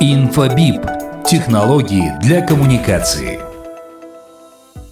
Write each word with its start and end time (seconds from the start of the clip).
Инфобип. 0.00 0.80
Технологии 1.26 2.12
для 2.20 2.40
коммуникации. 2.40 3.53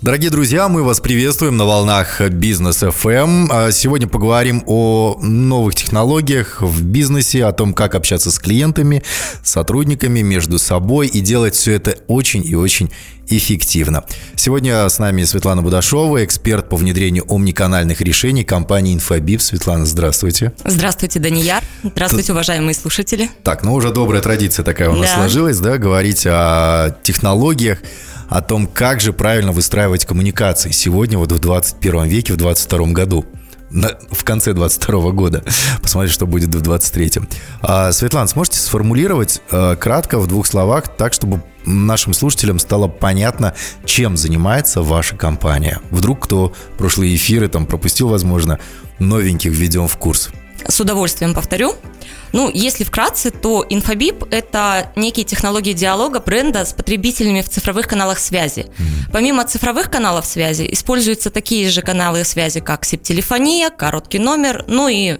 Дорогие 0.02 0.30
друзья, 0.30 0.68
мы 0.68 0.82
вас 0.82 0.98
приветствуем 0.98 1.56
на 1.56 1.64
волнах 1.64 2.20
Бизнес 2.28 2.82
FM. 2.82 3.46
А 3.48 3.70
сегодня 3.70 4.08
поговорим 4.08 4.64
о 4.66 5.16
новых 5.22 5.76
технологиях 5.76 6.60
в 6.60 6.82
бизнесе, 6.82 7.44
о 7.44 7.52
том, 7.52 7.72
как 7.72 7.94
общаться 7.94 8.32
с 8.32 8.40
клиентами, 8.40 9.04
сотрудниками, 9.44 10.18
между 10.22 10.58
собой 10.58 11.06
и 11.06 11.20
делать 11.20 11.54
все 11.54 11.74
это 11.74 11.98
очень 12.08 12.44
и 12.44 12.56
очень 12.56 12.90
эффективно. 13.28 14.02
Сегодня 14.34 14.88
с 14.88 14.98
нами 14.98 15.22
Светлана 15.22 15.62
Будашова, 15.62 16.24
эксперт 16.24 16.68
по 16.68 16.74
внедрению 16.74 17.24
омниканальных 17.32 18.00
решений 18.00 18.42
компании 18.42 18.96
Infobip. 18.96 19.38
Светлана, 19.38 19.86
здравствуйте. 19.86 20.52
Здравствуйте, 20.64 21.20
Данияр. 21.20 21.62
Здравствуйте, 21.84 22.32
уважаемые 22.32 22.74
слушатели. 22.74 23.30
Так, 23.44 23.62
ну 23.62 23.72
уже 23.72 23.92
добрая 23.92 24.20
традиция 24.20 24.64
такая 24.64 24.90
у 24.90 24.96
нас 24.96 25.10
да. 25.10 25.14
сложилась, 25.14 25.60
да, 25.60 25.78
говорить 25.78 26.26
о 26.26 26.96
технологиях 27.04 27.78
о 28.32 28.40
том, 28.40 28.66
как 28.66 29.00
же 29.00 29.12
правильно 29.12 29.52
выстраивать 29.52 30.06
коммуникации 30.06 30.70
сегодня 30.70 31.18
вот 31.18 31.30
в 31.32 31.38
21 31.38 32.04
веке, 32.04 32.32
в 32.32 32.36
22 32.36 32.86
году 32.88 33.26
в 34.10 34.24
конце 34.24 34.52
22 34.52 35.12
года. 35.12 35.42
Посмотрите, 35.82 36.14
что 36.14 36.26
будет 36.26 36.54
в 36.54 36.62
23-м. 36.62 37.26
А, 37.62 37.90
Светлана, 37.92 38.26
сможете 38.26 38.58
сформулировать 38.58 39.40
а, 39.50 39.76
кратко 39.76 40.18
в 40.18 40.26
двух 40.26 40.46
словах, 40.46 40.94
так, 40.96 41.14
чтобы 41.14 41.42
нашим 41.64 42.12
слушателям 42.12 42.58
стало 42.58 42.88
понятно, 42.88 43.54
чем 43.86 44.18
занимается 44.18 44.82
ваша 44.82 45.16
компания? 45.16 45.80
Вдруг 45.90 46.24
кто 46.24 46.52
прошлые 46.76 47.16
эфиры 47.16 47.48
там 47.48 47.64
пропустил, 47.64 48.08
возможно, 48.08 48.58
новеньких 48.98 49.52
введем 49.52 49.88
в 49.88 49.96
курс. 49.96 50.30
С 50.68 50.80
удовольствием 50.80 51.34
повторю. 51.34 51.74
Ну, 52.32 52.50
если 52.52 52.84
вкратце, 52.84 53.30
то 53.30 53.64
Infobip– 53.68 54.28
это 54.30 54.90
некие 54.96 55.24
технологии 55.24 55.72
диалога 55.72 56.20
бренда 56.20 56.64
с 56.64 56.72
потребителями 56.72 57.42
в 57.42 57.48
цифровых 57.48 57.86
каналах 57.86 58.18
связи. 58.18 58.60
Mm-hmm. 58.60 59.12
Помимо 59.12 59.44
цифровых 59.44 59.90
каналов 59.90 60.24
связи, 60.24 60.66
используются 60.72 61.30
такие 61.30 61.68
же 61.70 61.82
каналы 61.82 62.24
связи, 62.24 62.60
как 62.60 62.84
сип-телефония, 62.84 63.70
короткий 63.70 64.18
номер, 64.18 64.64
ну 64.66 64.88
и 64.88 65.18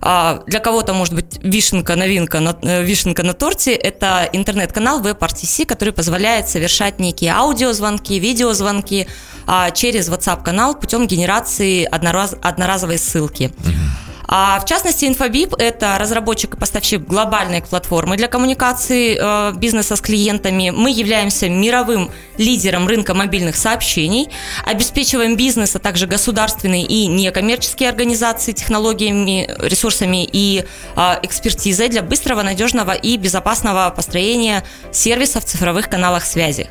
а, 0.00 0.42
для 0.46 0.60
кого-то, 0.60 0.94
может 0.94 1.14
быть, 1.14 1.38
вишенка, 1.42 1.96
новинка, 1.96 2.40
на, 2.40 2.56
э, 2.62 2.84
вишенка 2.84 3.22
на 3.22 3.34
торте– 3.34 3.72
это 3.74 4.28
интернет-канал 4.32 5.00
WebRTC, 5.00 5.66
который 5.66 5.92
позволяет 5.92 6.48
совершать 6.48 7.00
некие 7.00 7.32
аудиозвонки, 7.32 8.14
видеозвонки 8.14 9.08
а, 9.46 9.70
через 9.70 10.08
WhatsApp-канал 10.08 10.74
путем 10.74 11.06
генерации 11.06 11.84
однораз, 11.84 12.36
одноразовой 12.40 12.98
ссылки. 12.98 13.52
Mm-hmm. 13.56 14.05
А 14.28 14.58
в 14.60 14.64
частности, 14.64 15.04
Infobip– 15.04 15.54
это 15.58 15.96
разработчик 15.98 16.54
и 16.54 16.56
поставщик 16.56 17.02
глобальной 17.02 17.62
платформы 17.62 18.16
для 18.16 18.28
коммуникации 18.28 19.18
э, 19.20 19.52
бизнеса 19.56 19.96
с 19.96 20.00
клиентами. 20.00 20.70
Мы 20.70 20.90
являемся 20.90 21.48
мировым 21.48 22.10
лидером 22.36 22.88
рынка 22.88 23.14
мобильных 23.14 23.56
сообщений, 23.56 24.28
обеспечиваем 24.64 25.36
бизнес, 25.36 25.76
а 25.76 25.78
также 25.78 26.06
государственные 26.06 26.84
и 26.84 27.06
некоммерческие 27.06 27.88
организации 27.88 28.52
технологиями, 28.52 29.48
ресурсами 29.60 30.28
и 30.30 30.64
э, 30.96 31.00
экспертизой 31.22 31.88
для 31.88 32.02
быстрого, 32.02 32.42
надежного 32.42 32.92
и 32.92 33.16
безопасного 33.16 33.90
построения 33.90 34.64
сервисов 34.92 35.44
в 35.44 35.46
цифровых 35.46 35.88
каналах 35.88 36.24
связи. 36.24 36.68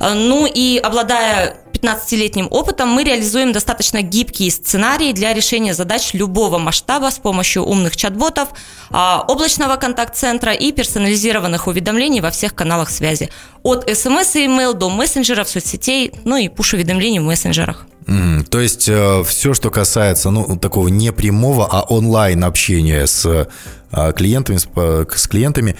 Э, 0.00 0.12
ну 0.12 0.46
и 0.46 0.78
обладая 0.78 1.56
15-летним 1.78 2.48
опытом 2.50 2.88
мы 2.88 3.04
реализуем 3.04 3.52
достаточно 3.52 4.02
гибкие 4.02 4.50
сценарии 4.50 5.12
для 5.12 5.32
решения 5.32 5.74
задач 5.74 6.14
любого 6.14 6.58
масштаба 6.58 7.10
с 7.10 7.18
помощью 7.18 7.62
умных 7.64 7.96
чат-ботов, 7.96 8.48
а, 8.90 9.24
облачного 9.26 9.76
контакт-центра 9.76 10.52
и 10.52 10.72
персонализированных 10.72 11.66
уведомлений 11.66 12.20
во 12.20 12.30
всех 12.30 12.54
каналах 12.54 12.90
связи. 12.90 13.30
От 13.62 13.88
смс 13.88 14.36
и 14.36 14.46
email 14.46 14.74
до 14.74 14.90
мессенджеров, 14.90 15.48
соцсетей, 15.48 16.12
ну 16.24 16.36
и 16.36 16.48
пуш-уведомлений 16.48 17.20
в 17.20 17.24
мессенджерах. 17.24 17.86
Mm, 18.06 18.44
то 18.44 18.58
есть 18.58 18.88
э, 18.88 19.22
все, 19.24 19.52
что 19.52 19.70
касается 19.70 20.30
ну, 20.30 20.56
такого 20.56 20.88
не 20.88 21.12
прямого, 21.12 21.68
а 21.70 21.82
онлайн 21.82 22.42
общения 22.42 23.06
с 23.06 23.26
э, 23.26 24.12
клиентами, 24.16 24.56
с, 24.56 24.66
с 24.66 25.28
клиентами, 25.28 25.76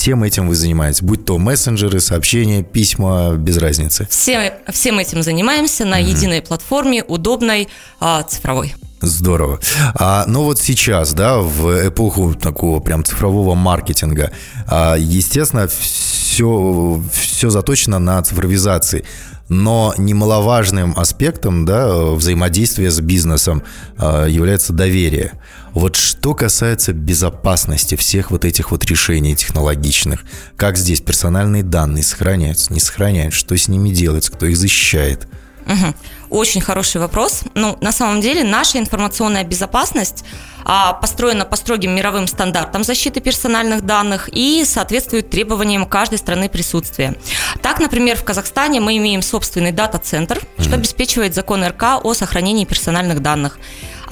всем 0.00 0.24
этим 0.24 0.48
вы 0.48 0.54
занимаетесь, 0.54 1.02
будь 1.02 1.26
то 1.26 1.36
мессенджеры, 1.36 2.00
сообщения, 2.00 2.62
письма, 2.62 3.34
без 3.34 3.58
разницы? 3.58 4.06
Все, 4.08 4.54
всем 4.72 4.98
этим 4.98 5.22
занимаемся 5.22 5.84
на 5.84 6.00
mm-hmm. 6.00 6.08
единой 6.08 6.40
платформе, 6.40 7.04
удобной, 7.04 7.68
а, 8.00 8.22
цифровой. 8.22 8.74
Здорово. 9.02 9.60
А, 9.94 10.24
ну 10.26 10.44
вот 10.44 10.58
сейчас, 10.58 11.12
да, 11.12 11.40
в 11.40 11.88
эпоху 11.88 12.32
такого 12.32 12.80
прям 12.80 13.04
цифрового 13.04 13.54
маркетинга, 13.54 14.30
а, 14.66 14.94
естественно, 14.96 15.68
все, 15.68 17.02
все 17.12 17.50
заточено 17.50 17.98
на 17.98 18.22
цифровизации. 18.22 19.04
Но 19.50 19.92
немаловажным 19.98 20.98
аспектом 20.98 21.66
да, 21.66 22.12
взаимодействия 22.12 22.90
с 22.90 23.00
бизнесом 23.00 23.62
а, 23.98 24.24
является 24.24 24.72
доверие. 24.72 25.32
Вот 25.72 25.96
что 25.96 26.34
касается 26.34 26.92
безопасности 26.92 27.94
всех 27.94 28.30
вот 28.30 28.44
этих 28.44 28.70
вот 28.70 28.84
решений 28.84 29.36
технологичных, 29.36 30.24
как 30.56 30.76
здесь 30.76 31.00
персональные 31.00 31.62
данные 31.62 32.02
сохраняются, 32.02 32.72
не 32.72 32.80
сохраняются, 32.80 33.38
что 33.38 33.56
с 33.56 33.68
ними 33.68 33.90
делается, 33.90 34.32
кто 34.32 34.46
их 34.46 34.56
защищает? 34.56 35.28
Угу. 35.66 35.94
Очень 36.30 36.60
хороший 36.60 37.00
вопрос. 37.00 37.42
Ну, 37.54 37.76
на 37.80 37.92
самом 37.92 38.20
деле, 38.20 38.42
наша 38.42 38.78
информационная 38.78 39.44
безопасность 39.44 40.24
а, 40.64 40.92
построена 40.94 41.44
по 41.44 41.56
строгим 41.56 41.94
мировым 41.94 42.26
стандартам 42.26 42.82
защиты 42.82 43.20
персональных 43.20 43.84
данных 43.84 44.28
и 44.32 44.64
соответствует 44.64 45.30
требованиям 45.30 45.86
каждой 45.86 46.18
страны 46.18 46.48
присутствия. 46.48 47.14
Так, 47.62 47.78
например, 47.80 48.16
в 48.16 48.24
Казахстане 48.24 48.80
мы 48.80 48.96
имеем 48.96 49.22
собственный 49.22 49.72
дата-центр, 49.72 50.40
что 50.58 50.74
обеспечивает 50.74 51.34
закон 51.34 51.64
РК 51.64 52.00
о 52.02 52.14
сохранении 52.14 52.64
персональных 52.64 53.20
данных. 53.20 53.58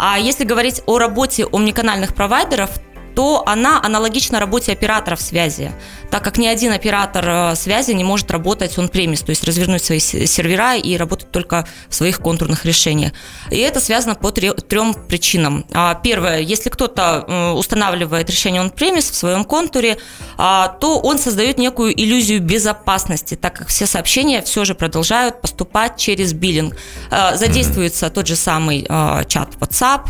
А 0.00 0.16
если 0.16 0.44
говорить 0.44 0.81
о 0.86 0.98
работе 0.98 1.44
омниканальных 1.44 2.14
провайдеров, 2.14 2.70
то 3.18 3.42
она 3.46 3.80
аналогична 3.82 4.38
работе 4.38 4.70
операторов 4.70 5.20
связи, 5.20 5.72
так 6.08 6.22
как 6.22 6.38
ни 6.38 6.46
один 6.46 6.72
оператор 6.72 7.28
э, 7.28 7.56
связи 7.56 7.90
не 7.90 8.04
может 8.04 8.30
работать 8.30 8.78
он 8.78 8.88
премис, 8.88 9.22
то 9.22 9.30
есть 9.30 9.42
развернуть 9.42 9.82
свои 9.82 9.98
сервера 9.98 10.76
и 10.76 10.96
работать 10.96 11.32
только 11.32 11.66
в 11.88 11.96
своих 11.96 12.20
контурных 12.20 12.64
решениях. 12.64 13.10
И 13.50 13.56
это 13.56 13.80
связано 13.80 14.14
по 14.14 14.30
трем 14.30 14.94
причинам. 14.94 15.64
А, 15.72 15.96
первое, 15.96 16.38
если 16.38 16.70
кто-то 16.70 17.24
э, 17.26 17.50
устанавливает 17.54 18.30
решение 18.30 18.62
он 18.62 18.70
премис 18.70 19.10
в 19.10 19.16
своем 19.16 19.44
контуре, 19.44 19.98
а, 20.36 20.68
то 20.68 21.00
он 21.00 21.18
создает 21.18 21.58
некую 21.58 22.00
иллюзию 22.00 22.40
безопасности, 22.40 23.34
так 23.34 23.52
как 23.54 23.66
все 23.66 23.86
сообщения 23.86 24.42
все 24.42 24.64
же 24.64 24.76
продолжают 24.76 25.40
поступать 25.40 25.96
через 25.96 26.34
биллинг. 26.34 26.76
А, 27.10 27.34
задействуется 27.36 28.10
тот 28.10 28.28
же 28.28 28.36
самый 28.36 28.86
чат 29.26 29.48
WhatsApp, 29.58 30.02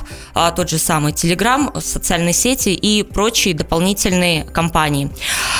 тот 0.54 0.68
же 0.68 0.76
самый 0.76 1.12
Telegram, 1.12 1.80
социальные 1.80 2.34
сети 2.34 2.68
и 2.68 2.97
прочие 3.02 3.54
дополнительные 3.54 4.44
компании. 4.44 5.10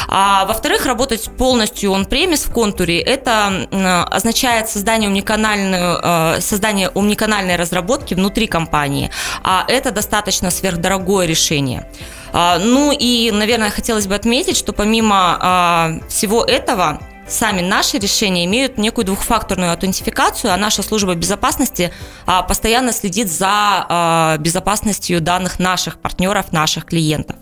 А 0.09 0.45
во-вторых, 0.47 0.87
работать 0.87 1.31
полностью 1.37 1.93
он-премис 1.93 2.45
в 2.45 2.53
контуре, 2.53 3.01
это 3.01 4.07
означает 4.11 4.69
создание 4.69 5.11
уникальной, 5.11 6.37
э, 6.37 6.41
создание 6.41 6.91
уникальной 6.91 7.57
разработки 7.57 8.15
внутри 8.15 8.47
компании, 8.47 9.11
а 9.43 9.65
это 9.69 9.91
достаточно 9.91 10.51
сверхдорогое 10.51 11.27
решение. 11.27 11.87
А, 12.33 12.59
ну 12.59 12.93
и, 12.93 13.31
наверное, 13.31 13.71
хотелось 13.71 14.07
бы 14.07 14.15
отметить, 14.15 14.57
что 14.57 14.73
помимо 14.73 15.39
а, 15.41 15.93
всего 16.09 16.45
этого, 16.45 17.01
сами 17.29 17.61
наши 17.61 17.99
решения 17.99 18.45
имеют 18.45 18.79
некую 18.79 19.05
двухфакторную 19.05 19.71
аутентификацию, 19.73 20.53
а 20.53 20.57
наша 20.57 20.83
служба 20.83 21.15
безопасности 21.15 21.93
а, 22.27 22.43
постоянно 22.43 22.93
следит 22.93 23.31
за 23.31 23.49
а, 23.49 24.37
безопасностью 24.39 25.21
данных 25.21 25.59
наших 25.59 25.99
партнеров, 25.99 26.53
наших 26.53 26.87
клиентов. 26.87 27.37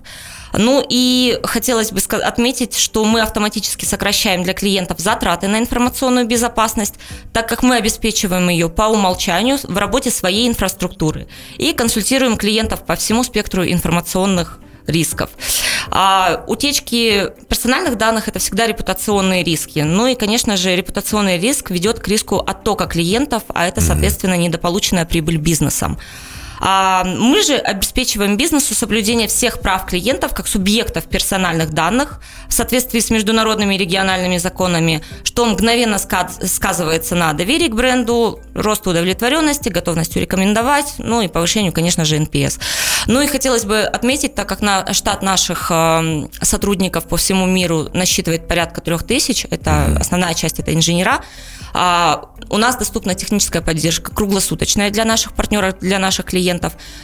Ну 0.52 0.84
и 0.88 1.38
хотелось 1.42 1.92
бы 1.92 2.00
отметить, 2.16 2.76
что 2.76 3.04
мы 3.04 3.20
автоматически 3.20 3.84
сокращаем 3.84 4.42
для 4.42 4.54
клиентов 4.54 4.98
затраты 4.98 5.48
на 5.48 5.58
информационную 5.58 6.26
безопасность, 6.26 6.94
так 7.32 7.48
как 7.48 7.62
мы 7.62 7.76
обеспечиваем 7.76 8.48
ее 8.48 8.68
по 8.70 8.84
умолчанию 8.84 9.58
в 9.62 9.76
работе 9.76 10.10
своей 10.10 10.48
инфраструктуры 10.48 11.28
и 11.58 11.72
консультируем 11.72 12.36
клиентов 12.36 12.84
по 12.84 12.96
всему 12.96 13.22
спектру 13.22 13.64
информационных 13.64 14.60
рисков. 14.86 15.30
А 15.90 16.44
утечки 16.46 17.30
персональных 17.48 17.96
данных– 17.96 18.28
это 18.28 18.38
всегда 18.38 18.66
репутационные 18.66 19.44
риски. 19.44 19.80
Ну 19.80 20.06
и, 20.06 20.14
конечно 20.14 20.56
же, 20.56 20.74
репутационный 20.74 21.38
риск 21.38 21.70
ведет 21.70 22.00
к 22.00 22.08
риску 22.08 22.38
оттока 22.38 22.86
клиентов, 22.86 23.44
а 23.48 23.66
это, 23.66 23.80
соответственно, 23.80 24.36
недополученная 24.36 25.06
прибыль 25.06 25.36
бизнесом. 25.36 25.98
А 26.60 27.04
мы 27.04 27.42
же 27.42 27.56
обеспечиваем 27.56 28.36
бизнесу 28.36 28.74
соблюдение 28.74 29.28
всех 29.28 29.60
прав 29.60 29.86
клиентов 29.86 30.34
как 30.34 30.46
субъектов 30.46 31.04
персональных 31.04 31.72
данных 31.72 32.20
в 32.48 32.52
соответствии 32.52 33.00
с 33.00 33.10
международными 33.10 33.74
и 33.74 33.78
региональными 33.78 34.38
законами, 34.38 35.02
что 35.24 35.44
мгновенно 35.46 35.98
сказывается 35.98 37.14
на 37.14 37.32
доверии 37.32 37.68
к 37.68 37.74
бренду, 37.74 38.40
росту 38.54 38.90
удовлетворенности, 38.90 39.68
готовностью 39.68 40.22
рекомендовать, 40.22 40.94
ну 40.98 41.20
и 41.20 41.28
повышению, 41.28 41.72
конечно 41.72 42.04
же, 42.04 42.16
NPS. 42.16 42.60
Ну 43.06 43.20
и 43.20 43.26
хотелось 43.26 43.64
бы 43.64 43.80
отметить, 43.80 44.34
так 44.34 44.48
как 44.48 44.60
на 44.60 44.92
штат 44.92 45.22
наших 45.22 45.70
э, 45.70 46.28
сотрудников 46.40 47.06
по 47.06 47.16
всему 47.16 47.46
миру 47.46 47.88
насчитывает 47.92 48.48
порядка 48.48 48.80
трех 48.80 49.02
тысяч, 49.04 49.46
это 49.50 49.96
основная 50.00 50.34
часть, 50.34 50.58
это 50.58 50.74
инженера, 50.74 51.22
а, 51.78 52.30
у 52.48 52.56
нас 52.56 52.76
доступна 52.76 53.14
техническая 53.14 53.60
поддержка 53.60 54.10
круглосуточная 54.10 54.90
для 54.90 55.04
наших 55.04 55.34
партнеров, 55.34 55.78
для 55.80 55.98
наших 55.98 56.24
клиентов. 56.26 56.45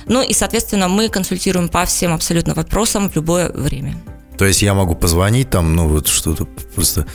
Ну 0.07 0.23
и, 0.23 0.33
соответственно, 0.33 0.89
мы 0.89 1.09
консультируем 1.09 1.69
по 1.69 1.85
всем 1.85 2.13
абсолютно 2.13 2.55
вопросам 2.55 3.11
в 3.11 3.17
любое 3.17 3.51
время. 3.51 3.95
То 4.39 4.47
есть 4.47 4.63
я 4.63 4.75
могу 4.75 4.95
позвонить 4.95 5.51
там, 5.51 5.77
ну 5.77 5.89
вот 5.89 6.09
что-то 6.09 6.47
просто 6.75 7.07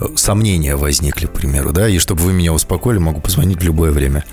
э, 0.00 0.06
сомнения 0.16 0.76
возникли, 0.76 1.26
к 1.26 1.32
примеру, 1.32 1.72
да, 1.72 1.88
и 1.88 1.98
чтобы 1.98 2.22
вы 2.22 2.32
меня 2.32 2.52
успокоили, 2.52 2.98
могу 2.98 3.20
позвонить 3.20 3.58
в 3.58 3.64
любое 3.64 3.90
время. 3.90 4.24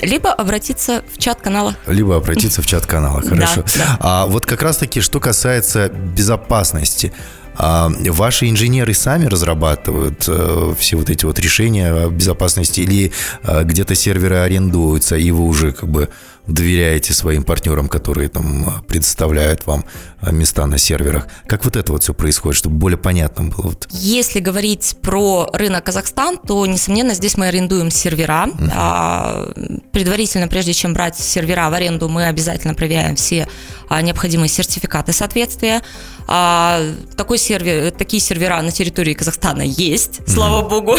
Либо 0.00 0.32
обратиться 0.32 1.02
в 1.14 1.18
чат 1.18 1.40
канала. 1.40 1.76
Либо 1.86 2.16
обратиться 2.16 2.60
в 2.62 2.66
чат 2.66 2.86
канала, 2.86 3.20
хорошо. 3.28 3.62
Да, 3.62 3.72
да. 3.76 3.96
А 4.00 4.26
вот 4.26 4.46
как 4.46 4.62
раз-таки, 4.62 5.00
что 5.00 5.20
касается 5.20 5.88
безопасности, 5.88 7.12
а 7.56 7.88
ваши 8.10 8.50
инженеры 8.50 8.94
сами 8.94 9.26
разрабатывают 9.26 10.24
э, 10.26 10.74
все 10.76 10.96
вот 10.96 11.08
эти 11.08 11.24
вот 11.24 11.38
решения 11.38 12.08
безопасности 12.08 12.80
или 12.80 13.12
э, 13.44 13.62
где-то 13.62 13.94
серверы 13.94 14.38
арендуются, 14.38 15.16
и 15.16 15.30
вы 15.30 15.44
уже 15.44 15.70
как 15.72 15.88
бы 15.88 16.08
доверяете 16.46 17.14
своим 17.14 17.42
партнерам, 17.42 17.88
которые 17.88 18.28
там 18.28 18.84
предоставляют 18.86 19.66
вам 19.66 19.84
э, 20.20 20.32
места 20.32 20.66
на 20.66 20.78
серверах. 20.78 21.26
Как 21.46 21.64
вот 21.64 21.76
это 21.76 21.92
вот 21.92 22.02
все 22.02 22.12
происходит, 22.12 22.58
чтобы 22.58 22.76
более 22.76 22.98
понятно 22.98 23.44
было? 23.44 23.74
Если 23.90 24.40
говорить 24.40 24.96
про 25.00 25.48
рынок 25.52 25.84
Казахстан, 25.84 26.38
то, 26.38 26.66
несомненно, 26.66 27.14
здесь 27.14 27.36
мы 27.36 27.46
арендуем 27.46 27.90
сервера. 27.90 28.46
Uh-huh. 28.46 29.90
Предварительно, 29.90 30.48
прежде 30.48 30.74
чем 30.74 30.92
брать 30.92 31.18
сервера 31.18 31.70
в 31.70 31.74
аренду, 31.74 32.08
мы 32.08 32.26
обязательно 32.26 32.74
проверяем 32.74 33.16
все 33.16 33.48
а, 33.88 34.02
необходимые 34.02 34.48
сертификаты 34.48 35.12
соответствия. 35.12 35.82
А, 36.26 36.82
такой 37.16 37.38
сервер, 37.38 37.90
такие 37.90 38.20
сервера 38.20 38.60
на 38.62 38.70
территории 38.70 39.14
Казахстана 39.14 39.62
есть, 39.62 40.20
слава 40.26 40.68
богу. 40.68 40.96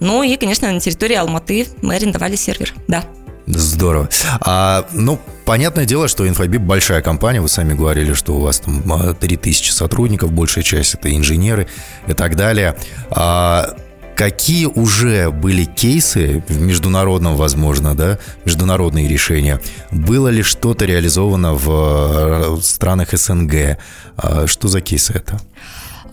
Ну 0.00 0.24
и, 0.24 0.36
конечно, 0.36 0.70
на 0.72 0.80
территории 0.80 1.14
Алматы 1.14 1.68
мы 1.82 1.94
арендовали 1.94 2.34
сервер, 2.34 2.74
да. 2.88 3.04
Здорово. 3.46 4.08
А, 4.40 4.86
ну, 4.92 5.20
понятное 5.44 5.84
дело, 5.84 6.08
что 6.08 6.28
Инфобип 6.28 6.62
большая 6.62 7.02
компания. 7.02 7.40
Вы 7.40 7.48
сами 7.48 7.74
говорили, 7.74 8.14
что 8.14 8.34
у 8.36 8.40
вас 8.40 8.60
там 8.60 9.14
3000 9.14 9.70
а, 9.70 9.72
сотрудников, 9.72 10.32
большая 10.32 10.64
часть 10.64 10.94
это 10.94 11.14
инженеры 11.14 11.66
и 12.06 12.14
так 12.14 12.36
далее. 12.36 12.76
А, 13.10 13.74
Какие 14.14 14.66
уже 14.66 15.30
были 15.30 15.64
кейсы 15.64 16.44
в 16.46 16.60
международном, 16.60 17.36
возможно, 17.36 17.96
да, 17.96 18.18
международные 18.44 19.08
решения? 19.08 19.60
Было 19.90 20.28
ли 20.28 20.42
что-то 20.42 20.84
реализовано 20.84 21.54
в 21.54 22.58
э, 22.58 22.60
странах 22.62 23.08
СНГ? 23.12 23.78
А, 24.16 24.46
что 24.46 24.68
за 24.68 24.82
кейсы 24.82 25.14
это? 25.14 25.40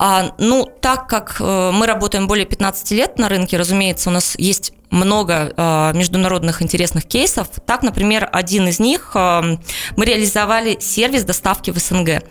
А, 0.01 0.33
ну, 0.37 0.65
так 0.65 1.07
как 1.07 1.35
э, 1.41 1.71
мы 1.73 1.85
работаем 1.85 2.27
более 2.27 2.45
15 2.45 2.91
лет 2.91 3.19
на 3.19 3.27
рынке, 3.27 3.57
разумеется, 3.57 4.09
у 4.09 4.13
нас 4.13 4.35
есть 4.37 4.71
много 4.89 5.53
э, 5.55 5.91
международных 5.93 6.61
интересных 6.61 7.05
кейсов. 7.05 7.47
Так, 7.65 7.83
например, 7.83 8.27
один 8.31 8.69
из 8.69 8.79
них 8.79 9.11
э, 9.13 9.57
мы 9.97 10.05
реализовали 10.05 10.77
сервис 10.79 11.25
доставки 11.25 11.71
в 11.71 11.77
СНГ. 11.77 12.23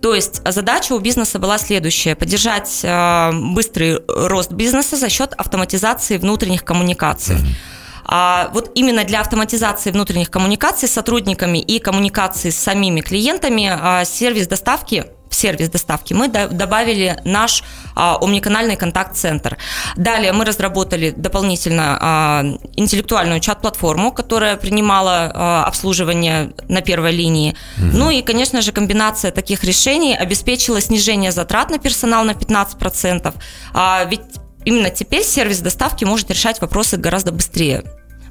То 0.00 0.14
есть 0.14 0.42
задача 0.48 0.92
у 0.92 1.00
бизнеса 1.00 1.40
была 1.40 1.58
следующая– 1.58 2.14
поддержать 2.16 2.80
э, 2.84 3.30
быстрый 3.32 3.98
рост 4.06 4.52
бизнеса 4.52 4.96
за 4.96 5.08
счет 5.08 5.34
автоматизации 5.36 6.18
внутренних 6.18 6.64
коммуникаций. 6.64 7.34
Mm-hmm. 7.34 7.78
А 8.10 8.48
вот 8.54 8.70
именно 8.74 9.04
для 9.04 9.20
автоматизации 9.20 9.90
внутренних 9.90 10.30
коммуникаций 10.30 10.88
с 10.88 10.92
сотрудниками 10.92 11.58
и 11.58 11.78
коммуникации 11.78 12.48
с 12.48 12.56
самими 12.56 13.02
клиентами 13.02 13.70
а, 13.70 14.04
сервис 14.06 14.46
доставки 14.46 15.04
в 15.28 15.34
сервис 15.34 15.68
доставки 15.68 16.14
мы 16.14 16.28
добавили 16.28 17.20
наш 17.24 17.62
а, 17.94 18.18
омниканальный 18.20 18.76
контакт-центр. 18.76 19.58
Далее 19.96 20.32
мы 20.32 20.44
разработали 20.44 21.10
дополнительно 21.10 21.98
а, 22.00 22.44
интеллектуальную 22.76 23.40
чат-платформу, 23.40 24.12
которая 24.12 24.56
принимала 24.56 25.30
а, 25.32 25.64
обслуживание 25.64 26.52
на 26.68 26.80
первой 26.80 27.12
линии. 27.12 27.56
Угу. 27.76 27.96
Ну 27.96 28.10
и, 28.10 28.22
конечно 28.22 28.62
же, 28.62 28.72
комбинация 28.72 29.30
таких 29.30 29.64
решений 29.64 30.16
обеспечила 30.16 30.80
снижение 30.80 31.32
затрат 31.32 31.70
на 31.70 31.78
персонал 31.78 32.24
на 32.24 32.32
15%. 32.32 33.34
А, 33.74 34.04
ведь 34.04 34.20
именно 34.64 34.90
теперь 34.90 35.22
сервис 35.22 35.60
доставки 35.60 36.04
может 36.04 36.30
решать 36.30 36.60
вопросы 36.60 36.96
гораздо 36.96 37.32
быстрее 37.32 37.82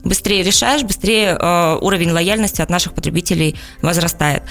быстрее 0.03 0.44
решаешь, 0.44 0.83
быстрее 0.83 1.38
э, 1.39 1.77
уровень 1.81 2.11
лояльности 2.11 2.61
от 2.61 2.69
наших 2.69 2.94
потребителей 2.94 3.55
возрастает. 3.81 4.44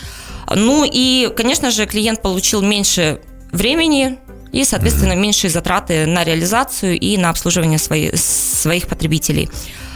Ну 0.54 0.84
и, 0.84 1.32
конечно 1.37 1.70
же, 1.70 1.87
клиент 1.87 2.22
получил 2.22 2.62
меньше 2.62 3.20
времени 3.52 4.19
и, 4.52 4.64
соответственно, 4.64 5.14
меньшие 5.14 5.50
затраты 5.50 6.06
на 6.06 6.25
реализацию 6.25 6.98
и 6.98 7.16
на 7.16 7.31
обслуживание 7.31 7.78
свои, 7.78 8.10
своих 8.14 8.87
потребителей. 8.87 9.50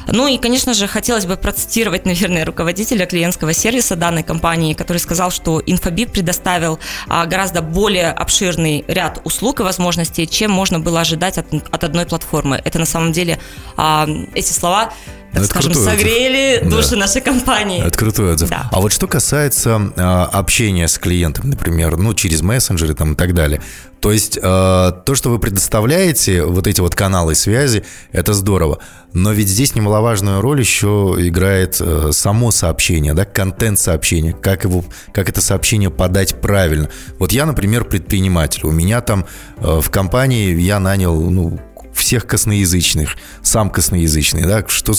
Ну 0.06 0.26
и, 0.26 0.38
конечно 0.38 0.74
же, 0.74 0.86
хотелось 0.86 1.26
бы 1.26 1.36
процитировать, 1.36 2.04
наверное, 2.06 2.44
руководителя 2.44 3.06
клиентского 3.06 3.52
сервиса 3.52 3.96
данной 3.96 4.22
компании, 4.22 4.74
который 4.74 4.98
сказал, 4.98 5.30
что 5.30 5.62
Инфобип 5.64 6.12
предоставил 6.12 6.78
а, 7.08 7.26
гораздо 7.26 7.62
более 7.62 8.10
обширный 8.10 8.84
ряд 8.88 9.20
услуг 9.24 9.60
и 9.60 9.62
возможностей, 9.62 10.26
чем 10.26 10.50
можно 10.50 10.80
было 10.80 11.00
ожидать 11.00 11.38
от, 11.38 11.46
от 11.52 11.84
одной 11.84 12.06
платформы. 12.06 12.60
Это 12.64 12.78
на 12.78 12.86
самом 12.86 13.12
деле 13.12 13.38
а, 13.76 14.08
эти 14.34 14.52
слова 14.52 14.92
так 15.32 15.42
это 15.42 15.44
скажем, 15.46 15.74
согрели 15.74 16.58
отзыв. 16.58 16.70
души 16.70 16.90
да. 16.90 16.96
нашей 16.96 17.20
компании. 17.20 17.82
Это 17.84 17.96
крутой 17.96 18.32
отзыв. 18.34 18.50
Да. 18.50 18.68
А 18.72 18.80
вот 18.80 18.92
что 18.92 19.06
касается 19.06 19.92
э, 19.96 20.00
общения 20.02 20.88
с 20.88 20.98
клиентом, 20.98 21.50
например, 21.50 21.96
ну, 21.96 22.14
через 22.14 22.42
мессенджеры 22.42 22.94
там 22.94 23.12
и 23.12 23.16
так 23.16 23.34
далее. 23.34 23.60
То 24.00 24.12
есть 24.12 24.38
э, 24.38 24.40
то, 24.42 25.14
что 25.14 25.30
вы 25.30 25.38
предоставляете, 25.38 26.44
вот 26.44 26.66
эти 26.66 26.80
вот 26.80 26.94
каналы 26.94 27.34
связи, 27.34 27.84
это 28.12 28.32
здорово. 28.32 28.78
Но 29.12 29.32
ведь 29.32 29.48
здесь 29.48 29.74
немаловажную 29.74 30.40
роль 30.40 30.60
еще 30.60 31.16
играет 31.18 31.76
э, 31.80 32.10
само 32.12 32.50
сообщение, 32.50 33.12
да, 33.12 33.24
контент 33.24 33.78
сообщения, 33.78 34.32
как, 34.32 34.64
его, 34.64 34.84
как 35.12 35.28
это 35.28 35.40
сообщение 35.42 35.90
подать 35.90 36.40
правильно. 36.40 36.88
Вот 37.18 37.32
я, 37.32 37.44
например, 37.44 37.84
предприниматель. 37.84 38.62
У 38.64 38.70
меня 38.70 39.00
там 39.02 39.26
э, 39.58 39.80
в 39.80 39.90
компании 39.90 40.58
я 40.58 40.80
нанял 40.80 41.20
ну, 41.30 41.60
всех 42.00 42.26
косноязычных, 42.26 43.16
сам 43.42 43.70
косноязычный, 43.70 44.42
да, 44.42 44.64
что 44.66 44.94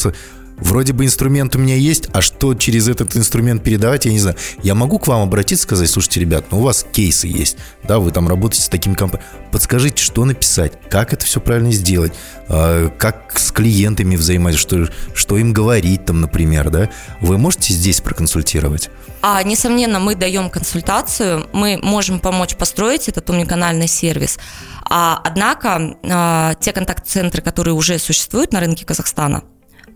вроде 0.62 0.94
бы 0.94 1.06
инструмент 1.06 1.56
у 1.56 1.60
меня 1.60 1.76
есть, 1.76 2.08
а 2.14 2.22
что 2.22 2.54
через 2.54 2.88
этот 2.88 3.18
инструмент 3.18 3.64
передавать, 3.64 4.06
я 4.06 4.12
не 4.12 4.20
знаю. 4.20 4.38
Я 4.64 4.76
могу 4.76 5.00
к 5.00 5.08
вам 5.08 5.24
обратиться, 5.24 5.64
сказать, 5.64 5.90
слушайте, 5.90 6.22
ребят, 6.22 6.46
ну 6.52 6.60
у 6.60 6.62
вас 6.62 6.86
кейсы 6.94 7.28
есть, 7.28 7.58
да, 7.84 8.00
вы 8.00 8.12
там 8.12 8.28
работаете 8.30 8.64
с 8.64 8.70
такими 8.70 8.94
компаниями, 8.94 9.30
подскажите, 9.52 10.02
что 10.02 10.24
написать, 10.24 10.74
как 10.90 11.14
это 11.14 11.26
все 11.26 11.42
правильно 11.42 11.72
сделать, 11.72 12.14
а, 12.48 12.90
как 12.90 13.38
с 13.38 13.52
клиентами 13.52 14.16
взаимодействовать, 14.16 14.92
что, 14.92 15.16
что 15.16 15.38
им 15.38 15.52
говорить 15.52 16.06
там, 16.06 16.22
например, 16.22 16.70
да. 16.70 16.90
Вы 17.20 17.38
можете 17.38 17.74
здесь 17.74 18.00
проконсультировать? 18.00 18.90
А, 19.24 19.44
несомненно, 19.44 20.00
мы 20.00 20.16
даем 20.16 20.50
консультацию, 20.50 21.48
мы 21.54 21.80
можем 21.82 22.20
помочь 22.20 22.56
построить 22.56 23.10
этот 23.10 23.30
уникальный 23.30 23.88
сервис. 23.88 24.40
А, 24.94 25.22
однако, 25.24 25.96
а, 26.04 26.54
те 26.56 26.74
контакт-центры, 26.74 27.42
которые 27.42 27.74
уже 27.74 27.98
существуют 27.98 28.52
на 28.52 28.60
рынке 28.60 28.86
Казахстана, 28.86 29.44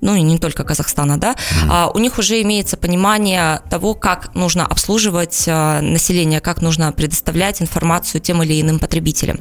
ну 0.02 0.16
и 0.16 0.22
не 0.22 0.38
только 0.38 0.64
Казахстана, 0.64 1.18
да, 1.18 1.34
mm-hmm. 1.34 1.92
у 1.94 2.00
них 2.00 2.18
уже 2.18 2.42
имеется 2.42 2.78
понимание 2.78 3.62
того, 3.70 3.94
как 3.94 4.34
нужно 4.36 4.66
обслуживать 4.66 5.46
а, 5.48 5.82
население, 5.82 6.40
как 6.40 6.62
нужно 6.62 6.92
предоставлять 6.92 7.62
информацию 7.62 8.22
тем 8.22 8.44
или 8.44 8.60
иным 8.62 8.80
потребителям. 8.80 9.40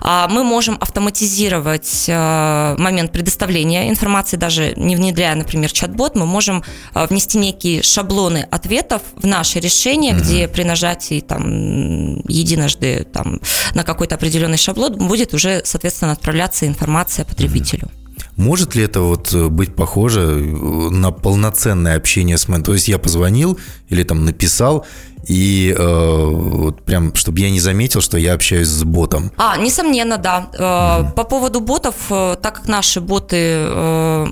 А, 0.00 0.28
мы 0.28 0.44
можем 0.44 0.76
автоматизировать 0.80 2.06
а, 2.08 2.76
момент 2.78 3.12
предоставления 3.12 3.88
информации, 3.88 4.36
даже 4.36 4.74
не 4.76 4.96
внедряя, 4.96 5.34
например, 5.34 5.72
чат-бот, 5.72 6.14
мы 6.14 6.26
можем 6.26 6.64
а, 6.94 7.06
внести 7.06 7.38
некие 7.38 7.82
шаблоны 7.82 8.46
ответов 8.50 9.02
в 9.16 9.26
наше 9.26 9.60
решение, 9.60 10.12
mm-hmm. 10.12 10.20
где 10.20 10.48
при 10.48 10.64
нажатии 10.64 11.20
там 11.20 12.16
единожды 12.28 13.06
там 13.12 13.40
на 13.74 13.84
какой-то 13.84 14.14
определенный 14.14 14.58
шаблон 14.58 14.94
будет 14.94 15.34
уже, 15.34 15.62
соответственно, 15.64 16.12
отправляться 16.12 16.66
информация 16.66 17.24
потребителю. 17.24 17.88
Mm-hmm. 17.88 18.07
Может 18.38 18.76
ли 18.76 18.84
это 18.84 19.00
вот 19.00 19.34
э, 19.34 19.48
быть 19.48 19.74
похоже 19.74 20.20
э, 20.20 20.90
на 20.90 21.10
полноценное 21.10 21.96
общение 21.96 22.38
с 22.38 22.46
менеджером? 22.46 22.64
То 22.66 22.74
есть 22.74 22.88
я 22.88 22.98
позвонил 22.98 23.58
или 23.88 24.04
там 24.04 24.24
написал, 24.24 24.86
и 25.26 25.74
э, 25.76 26.24
вот 26.24 26.84
прям, 26.84 27.12
чтобы 27.16 27.40
я 27.40 27.50
не 27.50 27.58
заметил, 27.58 28.00
что 28.00 28.16
я 28.16 28.34
общаюсь 28.34 28.68
с 28.68 28.84
ботом. 28.84 29.32
А, 29.36 29.56
несомненно, 29.56 30.18
да. 30.18 30.50
mm 30.52 31.14
По 31.14 31.24
поводу 31.24 31.60
ботов, 31.60 31.96
так 32.08 32.40
как 32.40 32.68
наши 32.68 33.00
боты, 33.00 33.66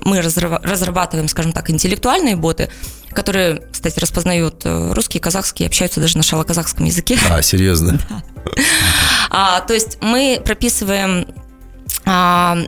мы 0.05 0.21
разрабатываем, 0.21 1.27
скажем 1.27 1.51
так, 1.51 1.69
интеллектуальные 1.69 2.37
боты, 2.37 2.69
которые, 3.11 3.61
кстати, 3.71 3.99
распознают 3.99 4.61
русский, 4.63 5.19
казахский, 5.19 5.67
общаются 5.67 5.99
даже 5.99 6.17
на 6.17 6.23
шалоказахском 6.23 6.85
языке. 6.85 7.19
А, 7.29 7.41
серьезно? 7.41 7.99
А, 9.29 9.59
то 9.59 9.73
есть 9.73 9.97
мы 9.99 10.41
прописываем 10.43 11.27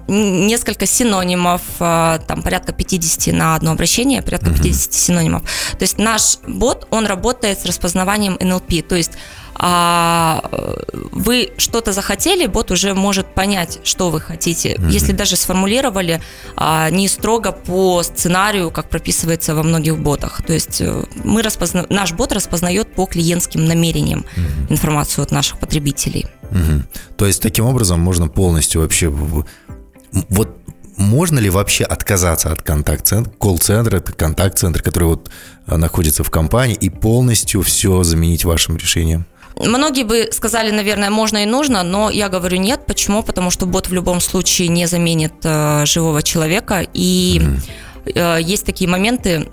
несколько 0.07 0.85
синонимов, 0.85 1.61
а, 1.79 2.19
там 2.19 2.41
порядка 2.41 2.73
50 2.73 3.33
на 3.33 3.55
одно 3.55 3.71
обращение, 3.71 4.21
порядка 4.21 4.51
50 4.51 4.93
синонимов. 4.93 5.43
То 5.71 5.83
есть 5.83 5.97
наш 5.97 6.39
бот, 6.45 6.87
он 6.89 7.05
работает 7.05 7.59
с 7.59 7.65
распознаванием 7.65 8.35
NLP, 8.35 8.81
то 8.81 8.95
есть 8.95 9.11
а 9.61 10.41
вы 11.11 11.51
что-то 11.57 11.91
захотели, 11.91 12.47
бот 12.47 12.71
уже 12.71 12.93
может 12.93 13.35
понять, 13.35 13.79
что 13.83 14.09
вы 14.09 14.21
хотите. 14.21 14.75
Mm-hmm. 14.75 14.89
Если 14.89 15.11
даже 15.11 15.35
сформулировали 15.35 16.21
а, 16.55 16.89
не 16.89 17.09
строго 17.09 17.51
по 17.51 18.01
сценарию, 18.03 18.71
как 18.71 18.89
прописывается 18.89 19.55
во 19.55 19.63
многих 19.63 19.99
ботах. 19.99 20.41
То 20.47 20.53
есть 20.53 20.79
э, 20.79 21.03
мы 21.25 21.41
распозна... 21.41 21.85
наш 21.89 22.13
бот 22.13 22.31
распознает 22.31 22.95
по 22.95 23.05
клиентским 23.05 23.65
намерениям 23.65 24.25
mm-hmm. 24.35 24.71
информацию 24.71 25.23
от 25.23 25.31
наших 25.31 25.59
потребителей. 25.59 26.27
Mm-hmm. 26.51 26.83
То 27.17 27.25
есть 27.25 27.41
таким 27.41 27.65
образом 27.65 27.99
можно 27.99 28.29
полностью 28.29 28.81
вообще 28.81 29.09
вот 29.09 30.49
можно 30.95 31.39
ли 31.39 31.49
вообще 31.49 31.85
отказаться 31.85 32.51
от 32.51 32.61
контакт-центра, 32.61 33.31
колл-центра, 33.37 33.97
это 33.97 34.11
контакт-центр, 34.11 34.81
который 34.81 35.05
вот 35.05 35.29
а, 35.65 35.77
находится 35.77 36.23
в 36.23 36.29
компании, 36.29 36.75
и 36.75 36.89
полностью 36.89 37.61
все 37.61 38.03
заменить 38.03 38.45
вашим 38.45 38.77
решением? 38.77 39.25
Многие 39.59 40.03
бы 40.03 40.29
сказали, 40.31 40.71
наверное, 40.71 41.09
можно 41.09 41.43
и 41.43 41.45
нужно, 41.45 41.83
но 41.83 42.09
я 42.09 42.29
говорю 42.29 42.57
нет. 42.57 42.85
Почему? 42.85 43.23
Потому 43.23 43.51
что 43.51 43.65
бот 43.65 43.87
в 43.87 43.93
любом 43.93 44.21
случае 44.21 44.69
не 44.69 44.85
заменит 44.85 45.33
э, 45.43 45.85
живого 45.85 46.23
человека. 46.23 46.87
И 46.93 47.41
э, 48.05 48.37
есть 48.41 48.65
такие 48.65 48.89
моменты, 48.89 49.47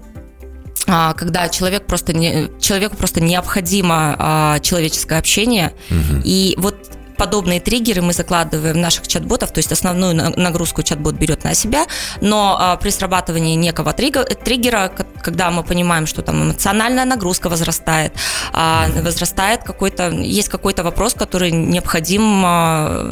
а, 0.89 1.15
когда 1.15 1.49
человек 1.49 1.87
просто 1.87 2.13
не, 2.13 2.49
человеку 2.61 2.97
просто 2.97 3.21
необходимо 3.21 4.15
а, 4.19 4.59
человеческое 4.61 5.19
общение. 5.19 5.73
Угу. 5.91 6.23
И 6.25 6.55
вот 6.59 6.86
подобные 7.16 7.61
триггеры 7.61 8.02
мы 8.02 8.12
закладываем 8.12 8.76
в 8.76 8.78
наших 8.78 9.08
чат-ботов, 9.08 9.50
то 9.52 9.58
есть 9.58 9.73
основную 9.73 10.14
нагрузку 10.14 10.82
чат-бот 10.82 11.14
берет 11.14 11.44
на 11.44 11.54
себя, 11.54 11.87
но 12.20 12.56
а, 12.58 12.76
при 12.76 12.90
срабатывании 12.90 13.54
некого 13.54 13.92
триггера, 13.92 14.92
когда 15.23 15.50
мы 15.50 15.62
понимаем, 15.62 16.06
что 16.06 16.23
там 16.23 16.42
эмоциональная 16.42 17.04
нагрузка 17.04 17.49
возрастает, 17.49 18.12
а, 18.52 18.88
возрастает 19.02 19.62
какой-то, 19.64 20.11
есть 20.11 20.49
какой-то 20.49 20.82
вопрос, 20.82 21.14
который 21.14 21.50
необходим 21.50 22.42
а, 22.44 23.11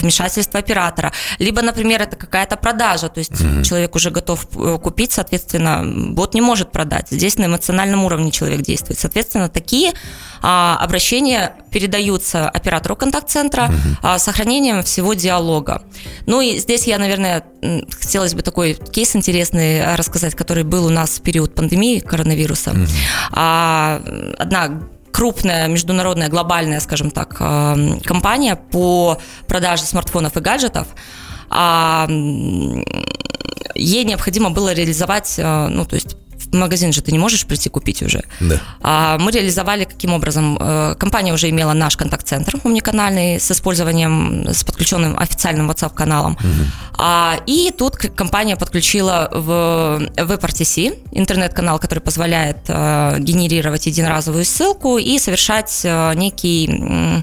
вмешательство 0.00 0.58
оператора, 0.60 1.12
либо, 1.38 1.62
например, 1.62 2.02
это 2.02 2.16
какая-то 2.16 2.56
продажа, 2.56 3.08
то 3.08 3.18
есть 3.18 3.32
mm-hmm. 3.32 3.64
человек 3.64 3.94
уже 3.94 4.10
готов 4.10 4.46
э, 4.56 4.78
купить, 4.82 5.12
соответственно, 5.12 5.82
бот 6.12 6.34
не 6.34 6.40
может 6.40 6.72
продать. 6.72 7.08
Здесь 7.10 7.38
на 7.38 7.46
эмоциональном 7.46 8.04
уровне 8.04 8.30
человек 8.30 8.62
действует. 8.62 8.98
Соответственно, 8.98 9.48
такие 9.48 9.92
обращения 10.46 11.54
передаются 11.70 12.48
оператору 12.50 12.93
контакт-центра 12.96 13.64
угу. 13.64 14.18
с 14.18 14.22
сохранением 14.22 14.82
всего 14.82 15.14
диалога. 15.14 15.82
Ну 16.26 16.40
и 16.40 16.58
здесь 16.58 16.86
я, 16.86 16.98
наверное, 16.98 17.44
хотелось 18.00 18.34
бы 18.34 18.42
такой 18.42 18.74
кейс 18.74 19.14
интересный 19.16 19.82
а, 19.82 19.96
рассказать, 19.96 20.34
который 20.34 20.64
был 20.64 20.86
у 20.86 20.90
нас 20.90 21.18
в 21.18 21.22
период 21.22 21.54
пандемии 21.54 22.00
коронавируса. 22.00 22.70
Угу. 22.70 22.86
Одна 23.32 24.80
крупная 25.12 25.68
международная 25.68 26.28
глобальная, 26.28 26.80
скажем 26.80 27.10
так, 27.10 27.36
компания 27.38 28.56
по 28.56 29.18
продаже 29.46 29.82
смартфонов 29.84 30.36
и 30.36 30.40
гаджетов 30.40 30.88
ей 33.74 34.04
необходимо 34.04 34.50
было 34.50 34.72
реализовать, 34.72 35.34
ну, 35.38 35.84
то 35.84 35.94
есть 35.94 36.16
магазин 36.60 36.92
же 36.92 37.02
ты 37.02 37.12
не 37.12 37.18
можешь 37.18 37.46
прийти 37.46 37.68
купить 37.68 38.02
уже. 38.02 38.24
Да. 38.40 38.60
А 38.80 39.18
мы 39.18 39.30
реализовали 39.32 39.84
каким 39.84 40.12
образом? 40.12 40.58
Э, 40.60 40.94
компания 40.98 41.32
уже 41.32 41.50
имела 41.50 41.72
наш 41.72 41.96
контакт-центр 41.96 42.56
умниканальный 42.64 43.40
с 43.40 43.50
использованием, 43.50 44.46
с 44.48 44.64
подключенным 44.64 45.18
официальным 45.18 45.70
WhatsApp-каналом. 45.70 46.32
Угу. 46.32 46.64
А, 46.98 47.36
и 47.46 47.72
тут 47.76 47.96
компания 47.96 48.56
подключила 48.56 49.28
в 49.32 50.10
WebRTC 50.16 50.98
интернет-канал, 51.12 51.78
который 51.78 52.00
позволяет 52.00 52.58
а, 52.68 53.18
генерировать 53.18 53.86
единоразовую 53.86 54.44
ссылку 54.44 54.98
и 54.98 55.18
совершать 55.18 55.82
а, 55.84 56.12
некий 56.14 57.22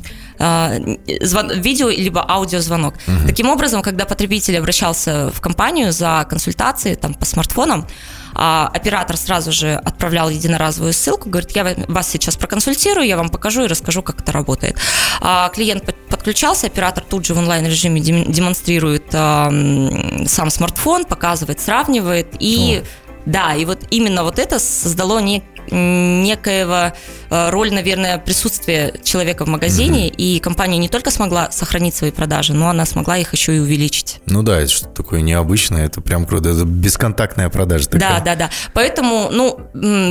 звон, 1.22 1.52
видео 1.62 1.90
либо 1.90 2.26
аудиозвонок. 2.28 2.96
Угу. 3.08 3.28
Таким 3.28 3.50
образом, 3.50 3.82
когда 3.82 4.06
потребитель 4.06 4.58
обращался 4.58 5.32
в 5.34 5.42
компанию 5.42 5.92
за 5.92 6.26
консультацией 6.30 6.96
там, 6.96 7.14
по 7.14 7.26
смартфонам, 7.26 7.88
а, 8.34 8.72
оператор 8.74 9.18
сразу 9.18 9.52
же 9.52 9.74
отправлял 9.74 10.30
единоразовую 10.30 10.94
ссылку, 10.94 11.30
говорит, 11.30 11.52
я 11.52 11.76
вас 11.88 12.10
сейчас 12.10 12.38
проконсультирую, 12.38 13.06
я 13.06 13.18
вам 13.18 13.30
покажу 13.30 13.64
и 13.64 13.68
расскажу, 13.68 14.02
как 14.02 14.22
это 14.22 14.32
работает. 14.32 14.78
А, 15.20 15.50
клиент 15.50 15.84
подключался, 16.10 16.68
оператор 16.68 17.04
тут 17.04 17.26
же 17.26 17.34
в 17.34 17.38
онлайн-режиме 17.38 18.00
демонстрирует 18.00 19.14
а, 19.14 19.50
сам 20.28 20.50
смартфон, 20.50 21.06
показывает, 21.06 21.60
сравнивает 21.60 22.36
и... 22.40 22.82
О 22.84 23.12
да, 23.26 23.54
и 23.54 23.66
вот 23.66 23.80
именно 23.92 24.24
вот 24.24 24.40
это 24.40 24.58
создало 24.58 25.20
не, 25.20 25.44
некоего 25.72 26.94
э, 27.30 27.50
роль, 27.50 27.74
наверное, 27.74 28.18
присутствия 28.18 28.94
человека 29.04 29.46
в 29.46 29.48
магазине, 29.48 30.08
mm-hmm. 30.08 30.16
и 30.16 30.40
компания 30.40 30.78
не 30.78 30.90
только 30.90 31.12
смогла 31.12 31.52
сохранить 31.52 31.96
свои 31.96 32.12
продажи, 32.12 32.54
но 32.54 32.70
она 32.70 32.86
смогла 32.86 33.18
их 33.18 33.34
еще 33.34 33.56
и 33.56 33.60
увеличить. 33.60 34.20
Ну 34.26 34.44
да, 34.44 34.60
это 34.60 34.72
что-то 34.72 35.04
такое 35.04 35.22
необычное, 35.22 35.86
это 35.86 36.02
прям 36.02 36.26
круто, 36.26 36.50
это 36.50 36.66
бесконтактная 36.66 37.50
продажа 37.50 37.90
такая. 37.90 38.20
Да, 38.20 38.26
да, 38.26 38.36
да. 38.36 38.50
Поэтому, 38.74 39.30
ну, 39.32 39.60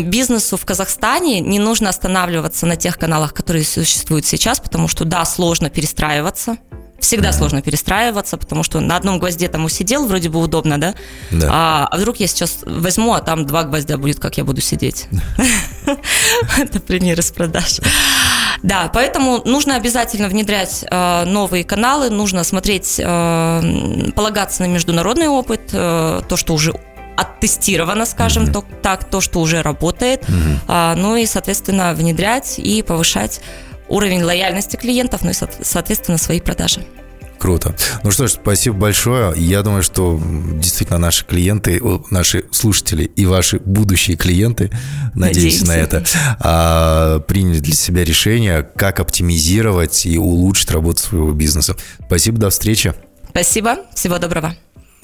бизнесу 0.02 0.56
в 0.56 0.64
Казахстане 0.64 1.40
не 1.40 1.58
нужно 1.58 1.90
останавливаться 1.90 2.66
на 2.66 2.76
тех 2.76 2.98
каналах, 2.98 3.34
которые 3.34 3.64
существуют 3.64 4.26
сейчас, 4.26 4.60
потому 4.60 4.88
что, 4.88 5.04
да, 5.04 5.24
сложно 5.24 5.70
перестраиваться, 5.70 6.56
Всегда 7.00 7.32
сложно 7.32 7.62
перестраиваться, 7.62 8.36
потому 8.36 8.62
что 8.62 8.80
на 8.80 8.96
одном 8.96 9.18
гвозде 9.18 9.48
там 9.48 9.64
усидел, 9.64 10.06
вроде 10.06 10.28
бы 10.28 10.38
удобно, 10.38 10.78
да? 10.78 10.94
да. 11.30 11.48
А, 11.50 11.88
а 11.90 11.96
вдруг 11.96 12.20
я 12.20 12.26
сейчас 12.26 12.58
возьму, 12.64 13.14
а 13.14 13.20
там 13.20 13.46
два 13.46 13.64
гвоздя 13.64 13.96
будет, 13.96 14.20
как 14.20 14.36
я 14.36 14.44
буду 14.44 14.60
сидеть. 14.60 15.08
Это 16.58 16.80
пример 16.80 17.18
из 17.18 17.30
продаж. 17.30 17.80
Да, 18.62 18.90
поэтому 18.92 19.42
нужно 19.44 19.76
обязательно 19.76 20.28
внедрять 20.28 20.84
э, 20.88 21.24
новые 21.24 21.64
каналы, 21.64 22.10
нужно 22.10 22.44
смотреть, 22.44 22.96
э, 22.98 24.10
полагаться 24.14 24.62
на 24.62 24.66
международный 24.66 25.28
опыт, 25.28 25.70
э, 25.72 26.20
то, 26.28 26.36
что 26.36 26.54
уже 26.54 26.74
оттестировано, 27.16 28.06
скажем 28.06 28.44
mm-hmm. 28.44 28.80
так, 28.82 29.04
то, 29.04 29.20
что 29.20 29.40
уже 29.40 29.62
работает, 29.62 30.22
mm-hmm. 30.22 30.58
а, 30.68 30.94
ну 30.96 31.16
и, 31.16 31.26
соответственно, 31.26 31.92
внедрять 31.94 32.58
и 32.58 32.82
повышать 32.82 33.40
уровень 33.90 34.22
лояльности 34.22 34.76
клиентов, 34.76 35.22
ну 35.22 35.30
и, 35.30 35.34
соответственно, 35.62 36.16
свои 36.16 36.40
продажи. 36.40 36.86
Круто. 37.40 37.74
Ну 38.02 38.10
что 38.10 38.26
ж, 38.26 38.32
спасибо 38.32 38.76
большое. 38.76 39.32
Я 39.34 39.62
думаю, 39.62 39.82
что 39.82 40.20
действительно 40.56 40.98
наши 40.98 41.24
клиенты, 41.24 41.80
наши 42.10 42.44
слушатели 42.50 43.04
и 43.04 43.24
ваши 43.24 43.58
будущие 43.58 44.18
клиенты, 44.18 44.70
надеюсь 45.14 45.62
Надеемся. 45.62 45.66
на 45.66 45.72
это, 45.72 46.04
а, 46.38 47.20
приняли 47.20 47.60
для 47.60 47.74
себя 47.74 48.04
решение, 48.04 48.62
как 48.76 49.00
оптимизировать 49.00 50.04
и 50.04 50.18
улучшить 50.18 50.70
работу 50.70 51.00
своего 51.00 51.32
бизнеса. 51.32 51.76
Спасибо, 52.06 52.38
до 52.38 52.50
встречи. 52.50 52.92
Спасибо, 53.30 53.78
всего 53.94 54.18
доброго. 54.18 54.54